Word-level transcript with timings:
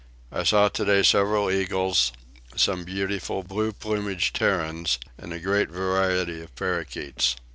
I 0.31 0.41
saw 0.45 0.67
today 0.67 1.03
several 1.03 1.51
eagles, 1.51 2.11
some 2.55 2.85
beautiful 2.85 3.43
blue 3.43 3.71
plumaged 3.71 4.35
herons, 4.39 4.97
and 5.15 5.31
a 5.31 5.37
great 5.39 5.69
variety 5.69 6.41
of 6.41 6.55
parakeets. 6.55 7.35